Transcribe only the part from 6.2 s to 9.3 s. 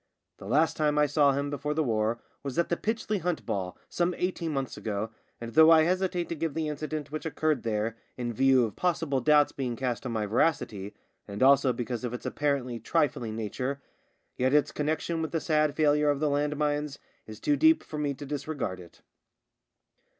to give the incident which occurred there in view of possible